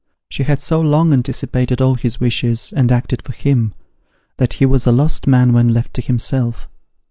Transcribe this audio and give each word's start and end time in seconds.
She 0.29 0.41
had 0.41 0.61
so 0.63 0.81
long 0.81 1.13
anticipated 1.13 1.79
all 1.79 1.93
his 1.93 2.19
wishes, 2.19 2.73
and 2.75 2.89
actod 2.89 3.21
for 3.21 3.33
him, 3.33 3.75
that 4.37 4.53
he 4.53 4.65
was 4.65 4.87
a 4.87 4.91
lost 4.91 5.27
man 5.27 5.53
when 5.53 5.67
left 5.69 5.93
to 5.93 6.01
himself. 6.01 6.67